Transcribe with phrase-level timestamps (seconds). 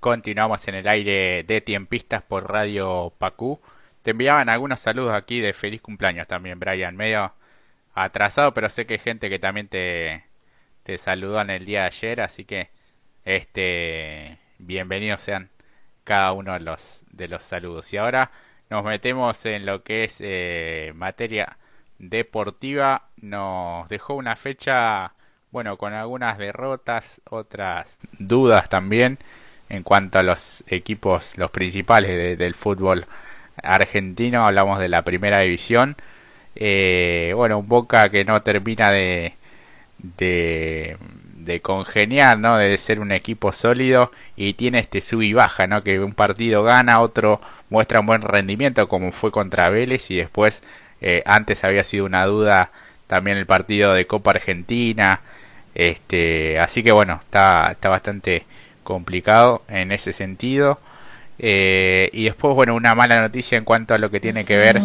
[0.00, 3.60] Continuamos en el aire de Tiempistas por Radio Pacú.
[4.02, 6.96] Te enviaban algunos saludos aquí de feliz cumpleaños también, Brian.
[6.96, 7.32] Medio
[7.94, 10.24] atrasado, pero sé que hay gente que también te,
[10.84, 12.70] te saludó en el día de ayer, así que
[13.24, 15.50] este bienvenidos sean
[16.04, 17.92] cada uno de los, de los saludos.
[17.92, 18.30] Y ahora
[18.70, 21.58] nos metemos en lo que es eh, materia
[21.98, 23.08] deportiva.
[23.16, 25.14] Nos dejó una fecha,
[25.50, 29.18] bueno, con algunas derrotas, otras dudas también
[29.68, 33.06] en cuanto a los equipos, los principales del fútbol
[33.62, 35.96] argentino, hablamos de la primera división.
[36.54, 39.34] Eh, bueno, un Boca que no termina de,
[39.98, 42.56] de, congeniar, ¿no?
[42.58, 45.82] De ser un equipo sólido y tiene este sub y baja, ¿no?
[45.82, 47.40] Que un partido gana, otro
[47.70, 50.62] muestra un buen rendimiento como fue contra Vélez y después
[51.00, 52.70] eh, antes había sido una duda
[53.06, 55.20] también el partido de Copa Argentina.
[55.74, 58.44] Este, así que bueno, está, está bastante
[58.86, 60.78] complicado en ese sentido.
[61.38, 64.76] Eh, y después, bueno, una mala noticia en cuanto a lo que tiene que ver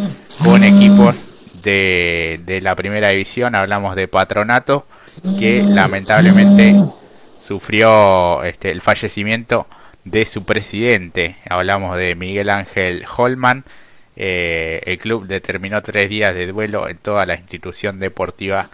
[0.44, 1.16] con equipos
[1.64, 3.56] de, de la primera división.
[3.56, 4.86] Hablamos de Patronato,
[5.40, 6.74] que lamentablemente
[7.40, 9.68] sufrió este, el fallecimiento
[10.04, 11.38] de su presidente.
[11.50, 13.64] Hablamos de Miguel Ángel Holman.
[14.18, 18.70] Eh, el club determinó tres días de duelo en toda la institución deportiva.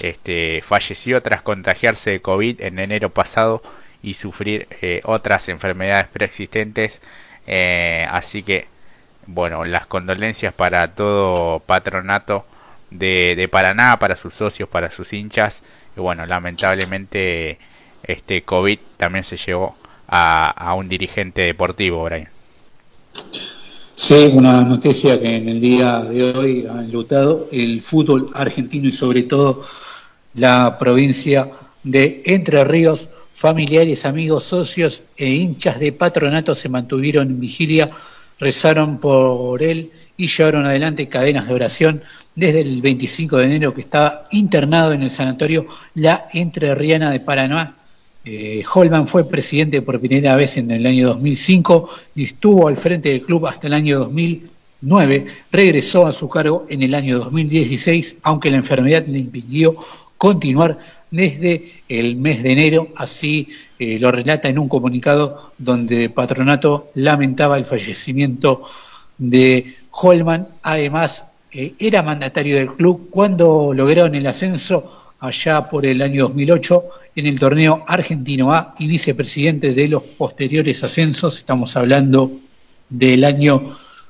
[0.00, 3.62] Este, falleció tras contagiarse de COVID en enero pasado
[4.02, 7.00] y sufrir eh, otras enfermedades preexistentes.
[7.46, 8.66] Eh, así que,
[9.26, 12.44] bueno, las condolencias para todo patronato
[12.90, 15.62] de, de, Paraná, para sus socios, para sus hinchas.
[15.96, 17.58] Y bueno, lamentablemente
[18.02, 19.76] este COVID también se llevó
[20.08, 22.28] a, a un dirigente deportivo, Brian.
[23.94, 28.92] Sí, una noticia que en el día de hoy ha enlutado el fútbol argentino y
[28.92, 29.62] sobre todo
[30.34, 31.50] la provincia
[31.84, 33.08] de Entre Ríos
[33.42, 37.90] Familiares, amigos, socios e hinchas de patronato se mantuvieron en vigilia,
[38.38, 42.02] rezaron por él y llevaron adelante cadenas de oración
[42.36, 45.66] desde el 25 de enero que estaba internado en el sanatorio
[45.96, 47.74] La Entrerriana de Paraná.
[48.24, 53.08] Eh, Holman fue presidente por primera vez en el año 2005 y estuvo al frente
[53.08, 55.26] del club hasta el año 2009.
[55.50, 59.74] Regresó a su cargo en el año 2016, aunque la enfermedad le impidió
[60.16, 66.90] continuar desde el mes de enero, así eh, lo relata en un comunicado donde Patronato
[66.94, 68.62] lamentaba el fallecimiento
[69.18, 76.00] de Holman, además eh, era mandatario del club cuando lograron el ascenso allá por el
[76.02, 76.84] año 2008
[77.14, 82.32] en el torneo Argentino A y vicepresidente de los posteriores ascensos, estamos hablando
[82.88, 83.62] del año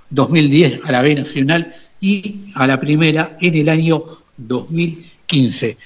[0.09, 4.05] 2010 a la B Nacional y a la primera en el año
[4.37, 5.77] 2015.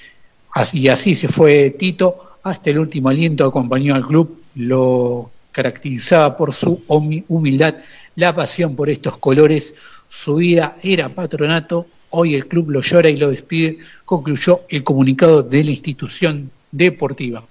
[0.73, 6.53] Y así se fue Tito, hasta el último aliento acompañó al club, lo caracterizaba por
[6.53, 7.75] su humildad,
[8.15, 9.75] la pasión por estos colores,
[10.07, 15.43] su vida era patronato, hoy el club lo llora y lo despide, concluyó el comunicado
[15.43, 17.43] de la institución deportiva.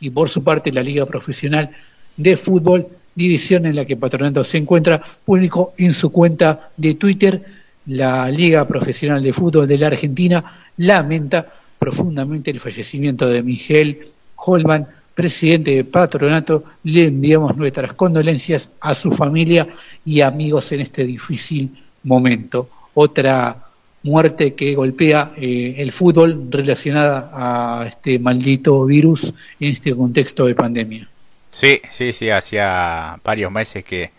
[0.00, 1.70] Y por su parte la Liga Profesional
[2.16, 7.44] de Fútbol, división en la que Patronato se encuentra, publicó en su cuenta de Twitter,
[7.86, 14.86] la Liga Profesional de Fútbol de la Argentina lamenta profundamente el fallecimiento de Miguel Holman,
[15.14, 16.64] presidente de Patronato.
[16.84, 19.68] Le enviamos nuestras condolencias a su familia
[20.04, 21.70] y amigos en este difícil
[22.04, 22.68] momento.
[22.94, 23.64] Otra
[24.02, 30.54] muerte que golpea eh, el fútbol relacionada a este maldito virus en este contexto de
[30.54, 31.08] pandemia.
[31.50, 34.10] Sí, sí, sí, hacía varios meses que,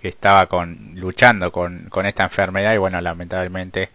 [0.00, 3.90] que estaba con, luchando con, con esta enfermedad y bueno, lamentablemente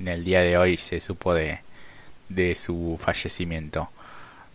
[0.00, 1.58] en el día de hoy se supo de,
[2.34, 3.88] de su fallecimiento.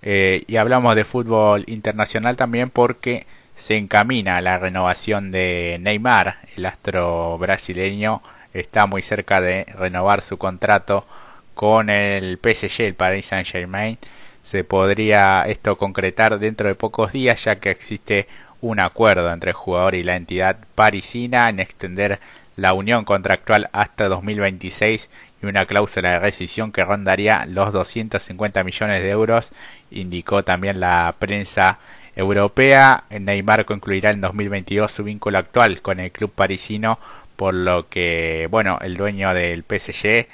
[0.02, 6.66] Eh, y hablamos de fútbol internacional también porque se encamina la renovación de Neymar, el
[6.66, 8.22] astro brasileño
[8.54, 11.06] está muy cerca de renovar su contrato
[11.54, 13.98] con el PSG, el Paris Saint Germain.
[14.44, 18.28] Se podría esto concretar dentro de pocos días ya que existe
[18.62, 22.20] un acuerdo entre el jugador y la entidad parisina en extender
[22.56, 25.10] la unión contractual hasta 2026
[25.42, 29.52] y una cláusula de rescisión que rondaría los 250 millones de euros,
[29.92, 31.80] indicó también la prensa
[32.16, 33.04] europea.
[33.10, 37.00] Neymar concluirá en 2022 su vínculo actual con el club parisino,
[37.36, 40.28] por lo que, bueno, el dueño del PSG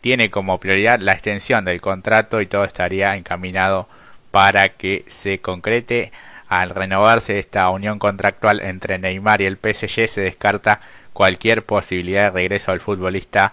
[0.00, 3.88] tiene como prioridad la extensión del contrato y todo estaría encaminado
[4.30, 6.12] para que se concrete.
[6.48, 10.80] Al renovarse esta unión contractual entre Neymar y el PSG se descarta
[11.12, 13.52] cualquier posibilidad de regreso al futbolista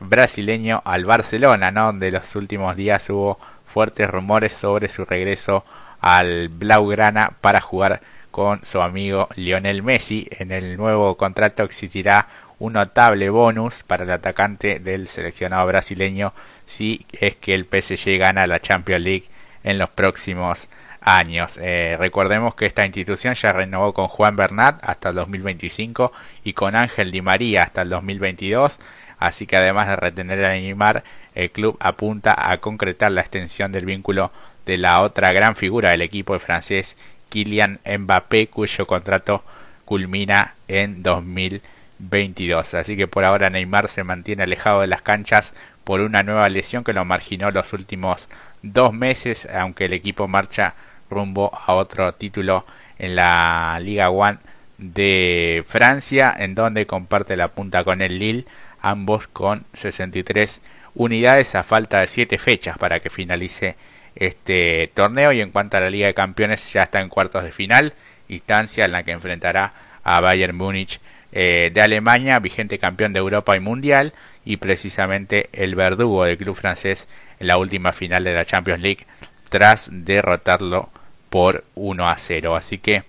[0.00, 1.86] brasileño al Barcelona, ¿no?
[1.86, 3.38] donde los últimos días hubo
[3.72, 5.64] fuertes rumores sobre su regreso
[6.00, 8.00] al Blaugrana para jugar
[8.30, 10.28] con su amigo Lionel Messi.
[10.30, 12.28] En el nuevo contrato existirá
[12.58, 16.32] un notable bonus para el atacante del seleccionado brasileño
[16.64, 19.24] si es que el PSG gana la Champions League
[19.62, 20.68] en los próximos
[21.00, 21.58] años.
[21.60, 26.12] Eh, recordemos que esta institución ya renovó con Juan Bernat hasta el 2025
[26.44, 28.78] y con Ángel Di María hasta el 2022.
[29.18, 31.04] Así que además de retener a Neymar,
[31.34, 34.30] el club apunta a concretar la extensión del vínculo
[34.66, 36.96] de la otra gran figura del equipo francés,
[37.28, 39.42] Kylian Mbappé, cuyo contrato
[39.84, 42.74] culmina en 2022.
[42.74, 45.52] Así que por ahora Neymar se mantiene alejado de las canchas
[45.84, 48.28] por una nueva lesión que lo marginó los últimos
[48.62, 50.74] dos meses, aunque el equipo marcha
[51.08, 52.66] rumbo a otro título
[52.98, 54.38] en la Liga One
[54.78, 58.46] de Francia, en donde comparte la punta con el Lille,
[58.90, 60.60] ambos con 63
[60.94, 63.76] unidades a falta de 7 fechas para que finalice
[64.14, 67.52] este torneo y en cuanto a la Liga de Campeones ya está en cuartos de
[67.52, 67.94] final,
[68.28, 69.74] instancia en la que enfrentará
[70.04, 71.00] a Bayern Múnich
[71.32, 76.54] eh, de Alemania, vigente campeón de Europa y Mundial, y precisamente el verdugo del club
[76.54, 77.08] francés
[77.40, 79.06] en la última final de la Champions League
[79.48, 80.88] tras derrotarlo
[81.28, 82.56] por 1 a 0.
[82.56, 83.02] Así que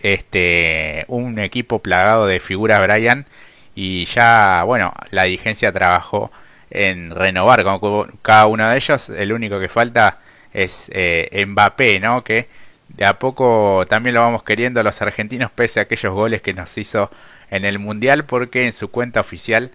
[0.00, 3.26] este un equipo plagado de figuras Brian
[3.74, 6.30] y ya bueno, la dirigencia trabajó
[6.70, 9.10] en renovar con cada uno de ellos.
[9.10, 10.18] El único que falta
[10.52, 12.24] es eh, Mbappé, ¿no?
[12.24, 12.48] Que
[12.88, 16.76] de a poco también lo vamos queriendo los argentinos pese a aquellos goles que nos
[16.76, 17.10] hizo
[17.50, 19.70] en el Mundial porque en su cuenta oficial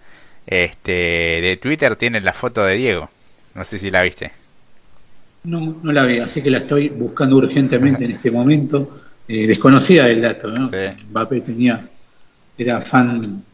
[0.46, 3.10] este, de Twitter tiene la foto de Diego.
[3.54, 4.32] No sé si la viste.
[5.44, 9.02] No, no la vi, así que la estoy buscando urgentemente en este momento.
[9.26, 10.70] Eh, desconocida del dato, ¿no?
[11.10, 11.86] Mbappé tenía,
[12.56, 13.44] era fan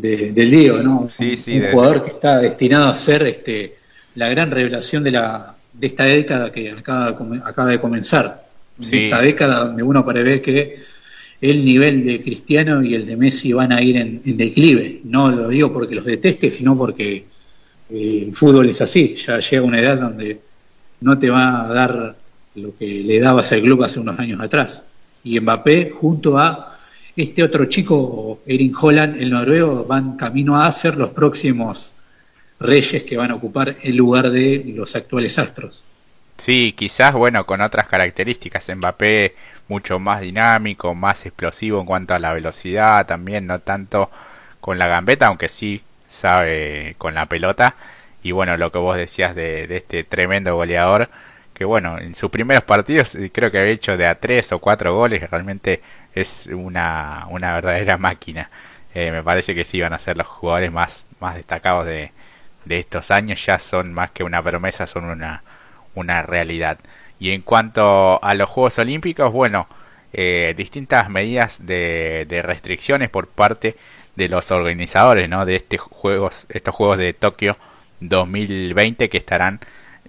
[0.00, 1.08] del Diego, ¿no?
[1.10, 3.76] Sí, sí, un jugador que está destinado a ser este,
[4.14, 8.48] la gran revelación de, la, de esta década que acaba, acaba de comenzar.
[8.80, 10.78] Esta década donde uno prevé que
[11.40, 15.00] el nivel de Cristiano y el de Messi van a ir en, declive.
[15.04, 17.24] No lo digo porque los deteste, sino porque
[17.90, 19.14] eh, el fútbol es así.
[19.16, 20.40] Ya llega una edad donde
[21.00, 22.16] no te va a dar
[22.54, 24.84] lo que le dabas al club hace unos años atrás.
[25.24, 26.69] Y Mbappé, junto a
[27.16, 31.94] este otro chico, Erin Holland, el noruego, van camino a ser los próximos
[32.58, 35.84] reyes que van a ocupar el lugar de los actuales astros.
[36.36, 38.70] Sí, quizás, bueno, con otras características.
[38.74, 39.34] Mbappé
[39.68, 44.10] mucho más dinámico, más explosivo en cuanto a la velocidad, también no tanto
[44.60, 47.76] con la gambeta, aunque sí sabe con la pelota.
[48.22, 51.08] Y bueno, lo que vos decías de, de este tremendo goleador,
[51.54, 54.60] que bueno, en sus primeros partidos eh, creo que había hecho de a tres o
[54.60, 55.82] cuatro goles, realmente
[56.14, 58.50] es una, una verdadera máquina.
[58.94, 62.12] Eh, me parece que sí van a ser los jugadores más, más destacados de,
[62.64, 65.42] de estos años, ya son más que una promesa, son una
[65.94, 66.78] una realidad.
[67.18, 69.68] Y en cuanto a los Juegos Olímpicos, bueno,
[70.12, 73.76] eh, distintas medidas de, de, restricciones por parte
[74.16, 75.46] de los organizadores ¿no?
[75.46, 77.56] de este juegos, estos Juegos de Tokio
[78.00, 79.60] 2020 que estarán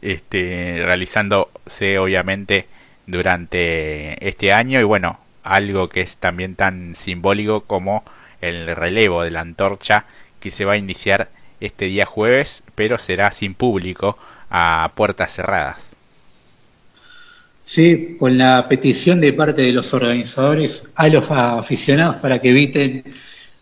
[0.02, 2.68] este, realizándose obviamente
[3.06, 8.04] durante este año y bueno, algo que es también tan simbólico como
[8.42, 10.06] el relevo de la antorcha
[10.40, 11.30] que se va a iniciar
[11.60, 14.18] este día jueves, pero será sin público
[14.50, 15.92] a puertas cerradas.
[17.64, 23.04] Sí, con la petición de parte de los organizadores a los aficionados para que eviten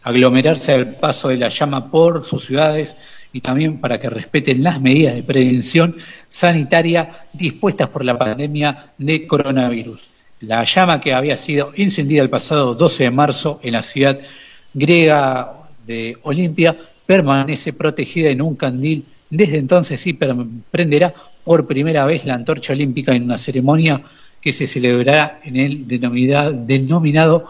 [0.01, 2.95] aglomerarse al paso de la llama por sus ciudades
[3.33, 9.27] y también para que respeten las medidas de prevención sanitaria dispuestas por la pandemia de
[9.27, 10.09] coronavirus.
[10.41, 14.19] La llama que había sido encendida el pasado 12 de marzo en la ciudad
[14.73, 20.13] griega de Olimpia permanece protegida en un candil desde entonces sí
[20.71, 24.01] prenderá por primera vez la antorcha olímpica en una ceremonia
[24.41, 27.45] que se celebrará en el denominado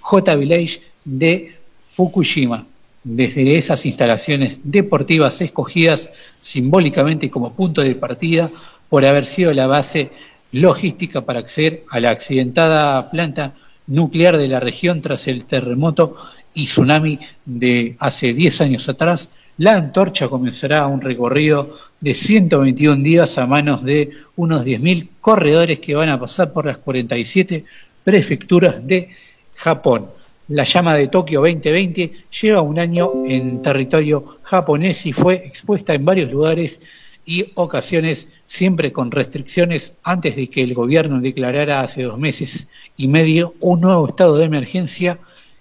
[0.00, 1.56] J Village de
[1.90, 2.66] Fukushima.
[3.04, 8.50] Desde esas instalaciones deportivas escogidas simbólicamente como punto de partida
[8.88, 10.10] por haber sido la base
[10.52, 13.54] logística para acceder a la accidentada planta
[13.86, 16.16] nuclear de la región tras el terremoto
[16.54, 23.38] y tsunami de hace 10 años atrás, la antorcha comenzará un recorrido de 121 días
[23.38, 27.64] a manos de unos 10.000 corredores que van a pasar por las 47
[28.04, 29.10] prefecturas de
[29.56, 30.08] Japón.
[30.48, 36.04] La llama de Tokio 2020 lleva un año en territorio japonés y fue expuesta en
[36.04, 36.80] varios lugares
[37.24, 43.08] y ocasiones, siempre con restricciones, antes de que el gobierno declarara hace dos meses y
[43.08, 45.18] medio un nuevo estado de emergencia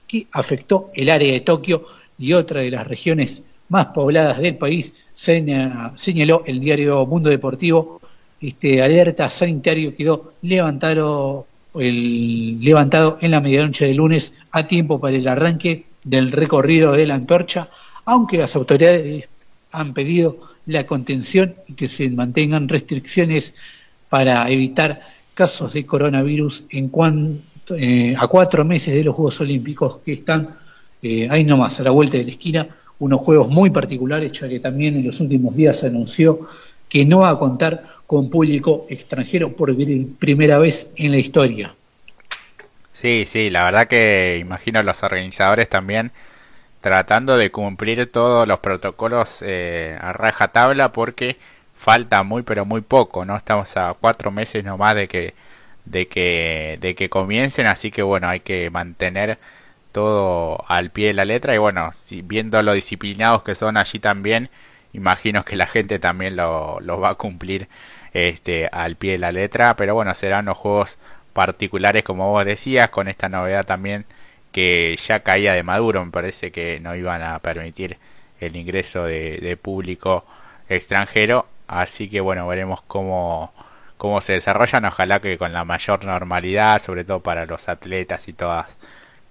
[0.07, 1.85] que afectó el área de Tokio
[2.17, 8.01] y otra de las regiones más pobladas del país, señaló el diario Mundo Deportivo.
[8.41, 15.15] Este alerta sanitario quedó levantado el, levantado en la medianoche de lunes a tiempo para
[15.15, 17.69] el arranque del recorrido de la antorcha,
[18.05, 19.29] aunque las autoridades
[19.71, 20.37] han pedido
[20.71, 23.53] la contención y que se mantengan restricciones
[24.09, 25.01] para evitar
[25.33, 30.57] casos de coronavirus en cuanto, eh, a cuatro meses de los Juegos Olímpicos que están
[31.01, 32.67] eh, ahí nomás, a la vuelta de la esquina,
[32.99, 36.41] unos juegos muy particulares, ya que también en los últimos días se anunció
[36.87, 39.75] que no va a contar con público extranjero por
[40.19, 41.73] primera vez en la historia.
[42.93, 46.11] Sí, sí, la verdad que imagino los organizadores también
[46.81, 51.37] tratando de cumplir todos los protocolos eh, a raja tabla porque
[51.75, 53.37] falta muy pero muy poco, ¿no?
[53.37, 55.33] Estamos a cuatro meses nomás de que
[55.85, 59.39] de que de que comiencen, así que bueno, hay que mantener
[59.91, 63.99] todo al pie de la letra y bueno, si, viendo lo disciplinados que son allí
[63.99, 64.49] también,
[64.93, 67.67] imagino que la gente también lo, lo va a cumplir
[68.13, 70.97] este al pie de la letra, pero bueno, serán los juegos
[71.33, 74.05] particulares como vos decías, con esta novedad también
[74.51, 77.97] que ya caía de Maduro, me parece que no iban a permitir
[78.39, 80.25] el ingreso de, público
[80.69, 83.53] extranjero, así que bueno, veremos cómo,
[83.97, 88.33] cómo se desarrollan, ojalá que con la mayor normalidad, sobre todo para los atletas y
[88.33, 88.77] todas,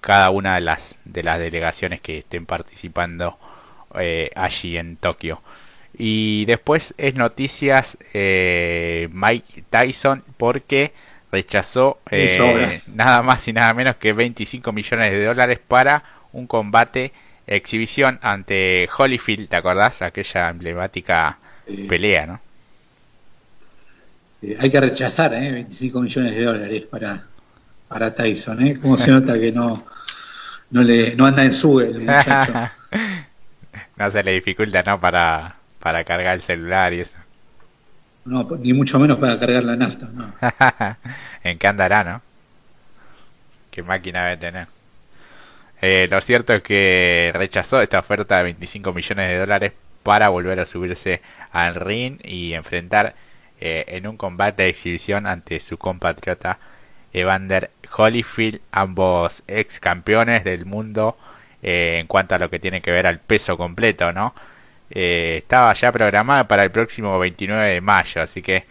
[0.01, 3.39] cada una de las, de las delegaciones que estén participando
[3.99, 5.43] eh, allí en Tokio.
[5.93, 10.93] Y después es noticias eh, Mike Tyson porque
[11.33, 17.13] rechazó eh, nada más y nada menos que 25 millones de dólares para un combate
[17.47, 20.03] exhibición ante Holyfield, ¿te acordás?
[20.03, 21.39] Aquella emblemática
[21.89, 22.41] pelea, ¿no?
[24.43, 25.53] Eh, hay que rechazar, ¿eh?
[25.53, 27.25] 25 millones de dólares para,
[27.89, 28.79] para Tyson, ¿eh?
[28.81, 29.85] Como se nota que no,
[30.71, 32.53] no, le, no anda en su el muchacho.
[33.97, 35.01] no se le dificulta, ¿no?
[35.01, 37.17] Para, para cargar el celular y eso.
[38.25, 40.09] No, ni mucho menos para cargar la nafta.
[40.13, 40.33] No.
[41.43, 42.23] ¿En qué andará, no?
[43.71, 44.69] ¿Qué máquina debe tener?
[45.81, 49.73] Eh, lo cierto es que rechazó esta oferta de 25 millones de dólares
[50.03, 51.23] para volver a subirse
[51.53, 53.15] al ring y enfrentar
[53.61, 56.59] eh, en un combate de exhibición ante su compatriota
[57.13, 61.17] Evander Holyfield, ambos ex campeones del mundo
[61.63, 64.35] eh, en cuanto a lo que tiene que ver al peso completo, ¿no?
[64.91, 68.67] Eh, estaba ya programada para el próximo 29 de mayo, así que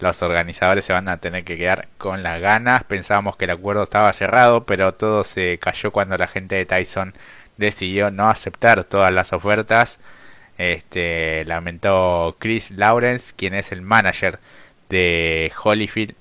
[0.00, 2.84] los organizadores se van a tener que quedar con las ganas.
[2.84, 7.14] Pensábamos que el acuerdo estaba cerrado, pero todo se cayó cuando la gente de Tyson
[7.56, 9.98] decidió no aceptar todas las ofertas.
[10.58, 14.38] Este lamentó Chris Lawrence, quien es el manager
[14.88, 16.14] de Holyfield.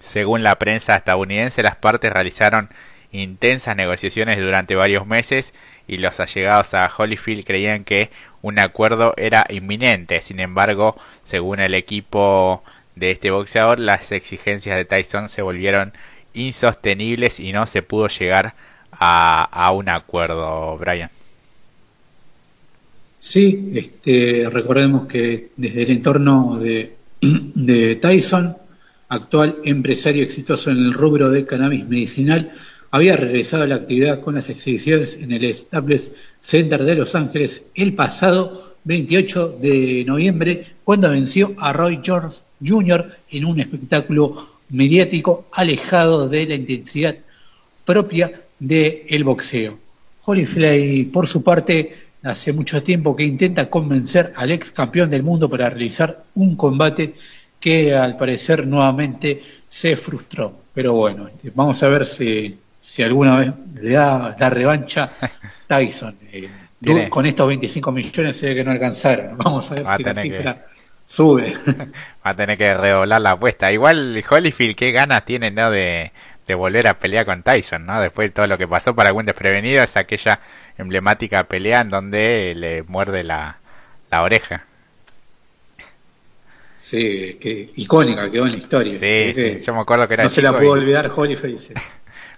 [0.00, 2.68] Según la prensa estadounidense, las partes realizaron
[3.12, 5.52] intensas negociaciones durante varios meses
[5.86, 10.22] y los allegados a Holyfield creían que un acuerdo era inminente.
[10.22, 12.64] Sin embargo, según el equipo
[12.96, 15.92] de este boxeador, las exigencias de Tyson se volvieron
[16.34, 18.54] insostenibles y no se pudo llegar
[18.92, 21.10] a, un acuerdo, Brian.
[23.18, 28.56] Sí, este, recordemos que desde el entorno de, de Tyson,
[29.08, 32.52] actual empresario exitoso en el rubro de cannabis medicinal,
[32.92, 37.64] había regresado a la actividad con las exhibiciones en el Staples Center de Los Ángeles
[37.74, 43.16] el pasado 28 de noviembre, cuando venció a Roy George Jr.
[43.30, 47.16] en un espectáculo mediático alejado de la intensidad
[47.86, 49.78] propia del boxeo.
[50.24, 55.48] Holyfield, por su parte, hace mucho tiempo que intenta convencer al ex campeón del mundo
[55.48, 57.14] para realizar un combate
[57.58, 60.52] que al parecer nuevamente se frustró.
[60.74, 65.10] Pero bueno, este, vamos a ver si si alguna vez le da la revancha
[65.66, 66.16] Tyson.
[66.32, 69.36] Eh, con estos 25 millones se ve que no alcanzaron.
[69.38, 70.66] Vamos a ver si la cifra
[71.06, 71.54] sube.
[72.26, 73.70] Va a tener que redoblar la apuesta.
[73.70, 75.70] Igual Holyfield, qué ganas tiene ¿no?
[75.70, 76.10] de,
[76.56, 77.98] volver a pelear con Tyson, ¿no?
[78.02, 80.40] Después de todo lo que pasó para algún desprevenido, es aquella
[80.76, 83.56] emblemática pelea en donde le muerde la,
[84.10, 84.66] la oreja.
[86.76, 88.98] Sí, que icónica quedó en la historia.
[88.98, 91.78] Sí, sí, yo me acuerdo que era No se la pudo olvidar Holyfield.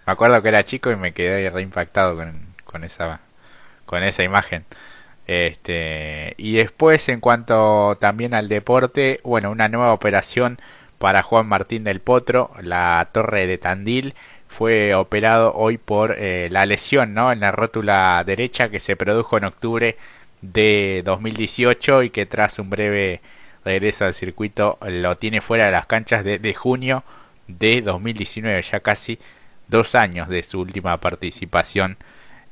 [0.06, 2.32] Me acuerdo que era chico y me quedé reimpactado con,
[2.64, 3.20] con esa
[3.86, 4.64] con esa imagen.
[5.26, 10.58] Este, y después en cuanto también al deporte, bueno, una nueva operación
[10.98, 14.14] para Juan Martín del Potro, la torre de Tandil,
[14.48, 17.32] fue operado hoy por eh, la lesión ¿no?
[17.32, 19.96] en la rótula derecha que se produjo en octubre
[20.42, 23.20] de 2018 y que tras un breve
[23.64, 27.02] regreso al circuito lo tiene fuera de las canchas desde junio
[27.48, 29.18] de 2019, ya casi
[29.68, 31.96] dos años de su última participación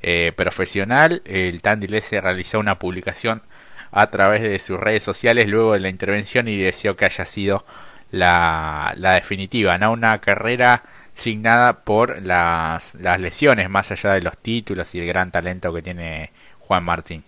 [0.02, 1.22] eh, profesional.
[1.24, 3.42] El Tandilese realizó una publicación
[3.90, 7.64] a través de sus redes sociales luego de la intervención y deseó que haya sido
[8.10, 9.92] la, la definitiva, ¿no?
[9.92, 10.82] Una carrera
[11.14, 15.82] signada por las, las lesiones, más allá de los títulos y el gran talento que
[15.82, 17.22] tiene Juan Martín.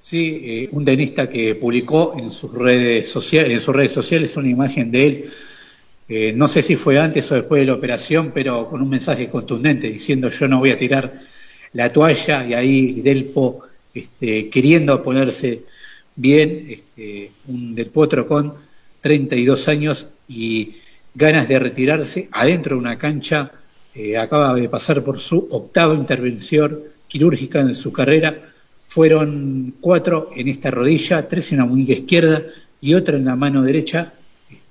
[0.00, 4.48] Sí, eh, un tenista que publicó en sus redes sociales, en sus redes sociales una
[4.48, 5.32] imagen de él,
[6.08, 9.28] eh, no sé si fue antes o después de la operación, pero con un mensaje
[9.28, 11.20] contundente diciendo yo no voy a tirar
[11.74, 13.62] la toalla y ahí Delpo
[13.92, 15.64] este, queriendo ponerse
[16.16, 18.54] bien, este, un Del Potro con
[19.00, 20.76] 32 años y
[21.14, 23.52] ganas de retirarse adentro de una cancha,
[23.94, 28.52] eh, acaba de pasar por su octava intervención quirúrgica en su carrera,
[28.86, 32.42] fueron cuatro en esta rodilla, tres en la muñeca izquierda
[32.80, 34.14] y otra en la mano derecha,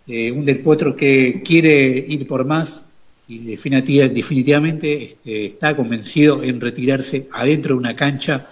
[0.08, 2.82] este, un Del Potro que quiere ir por más
[3.28, 8.48] y definitivamente este, está convencido en retirarse adentro de una cancha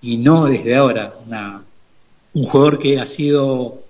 [0.00, 1.14] y no desde ahora,
[2.32, 3.82] un jugador que ha sido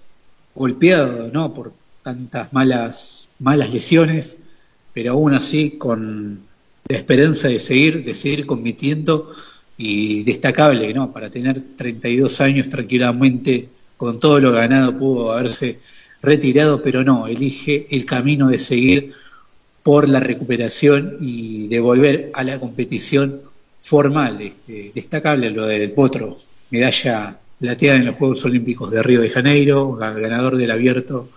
[0.53, 1.55] golpeado ¿no?
[1.55, 4.39] por tantas malas, malas lesiones,
[4.93, 6.41] pero aún así con
[6.89, 9.33] la esperanza de seguir, de seguir compitiendo
[9.77, 11.13] y destacable, ¿no?
[11.13, 15.79] Para tener 32 años tranquilamente, con todo lo ganado, pudo haberse
[16.25, 19.13] retirado, pero no, elige el camino de seguir
[19.83, 23.41] por la recuperación y de volver a la competición
[23.83, 24.41] formal.
[24.41, 26.39] Este, destacable lo del Potro,
[26.71, 31.29] medalla plateada en los Juegos Olímpicos de Río de Janeiro, ganador del abierto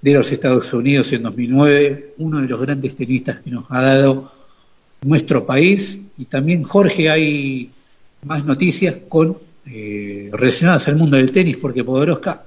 [0.00, 4.32] de los Estados Unidos en 2009, uno de los grandes tenistas que nos ha dado
[5.02, 6.00] nuestro país.
[6.18, 7.70] Y también, Jorge, hay
[8.22, 12.44] más noticias con eh, relacionadas al mundo del tenis, porque Podoroska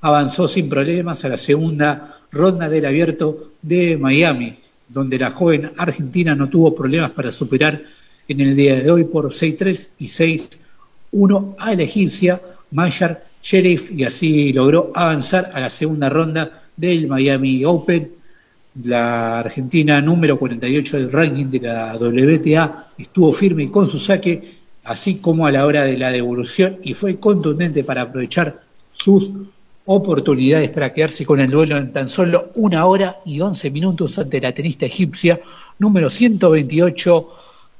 [0.00, 6.34] avanzó sin problemas a la segunda ronda del abierto de Miami, donde la joven argentina
[6.34, 7.82] no tuvo problemas para superar
[8.28, 12.40] en el día de hoy por 6-3 y 6-1 a la egipcia
[12.70, 18.12] Mayar Sheriff y así logró avanzar a la segunda ronda del Miami Open.
[18.84, 24.42] La Argentina número 48 del ranking de la WTA estuvo firme con su saque,
[24.84, 29.32] así como a la hora de la devolución y fue contundente para aprovechar sus
[29.90, 34.38] oportunidades para quedarse con el duelo en tan solo una hora y 11 minutos ante
[34.38, 35.40] la tenista egipcia
[35.78, 37.28] número 128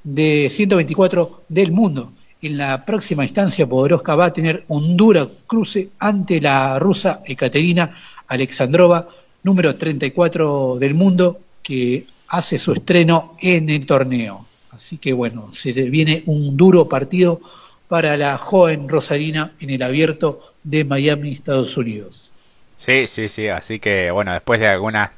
[0.04, 2.12] de 124 del mundo.
[2.40, 7.94] En la próxima instancia, Podoroska va a tener un duro cruce ante la rusa Ekaterina
[8.26, 9.06] Alexandrova,
[9.42, 14.46] número 34 del mundo, que hace su estreno en el torneo.
[14.70, 17.42] Así que bueno, se viene un duro partido
[17.88, 22.30] para la joven Rosarina en el abierto de Miami, Estados Unidos.
[22.76, 25.10] Sí, sí, sí, así que bueno, después de algunas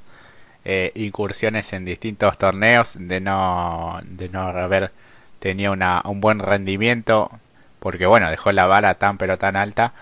[0.65, 4.93] eh, incursiones en distintos torneos, de no, de no haber
[5.41, 7.31] tenido una, un buen rendimiento,
[7.81, 9.95] porque bueno, dejó la bala tan pero tan alta,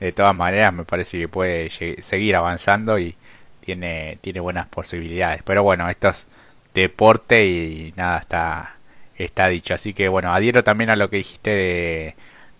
[0.00, 3.16] de todas maneras me parece que puede seguir avanzando y
[3.60, 5.42] tiene, tiene buenas posibilidades.
[5.44, 6.26] Pero bueno, esto es
[6.74, 8.75] deporte y nada, está,
[9.18, 9.74] está dicho.
[9.74, 12.14] Así que bueno, adhiero también a lo que dijiste de,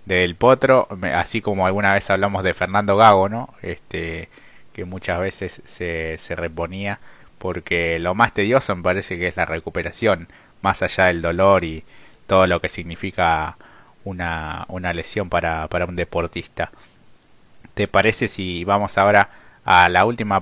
[0.07, 3.55] del Potro, así como alguna vez hablamos de Fernando Gago, ¿no?
[3.63, 4.29] Este,
[4.73, 6.99] que muchas veces se, se reponía
[7.39, 10.29] porque lo más tedioso me parece que es la recuperación,
[10.63, 11.85] más allá del dolor y
[12.27, 13.57] todo lo que significa
[14.05, 16.73] una, una lesión para, para un deportista.
[17.75, 19.31] ¿Te parece si vamos ahora
[19.65, 20.35] a la última